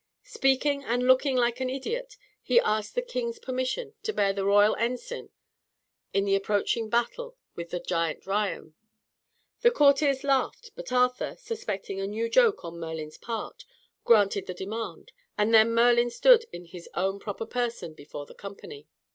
[0.25, 4.75] Speaking and looking like an idiot, he asked the king's permission to bear the royal
[4.77, 5.29] ensign
[6.11, 8.73] in the approaching battle with the giant Rion.
[9.61, 13.63] The courtiers laughed, but Arthur, suspecting a new joke on Merlin's part,
[14.03, 18.87] granted the demand, and then Merlin stood in his own proper person before the company.